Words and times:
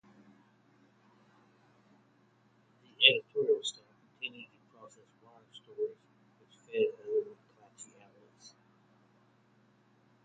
The 2.81 2.89
editorial 3.07 3.63
staff 3.63 3.83
continued 4.17 4.49
to 4.49 4.75
process 4.75 5.03
wire 5.23 5.45
stories, 5.53 5.95
which 6.39 6.57
fed 6.65 6.99
other 7.05 7.29
McClatchy 7.29 8.01
outlets. 8.01 8.55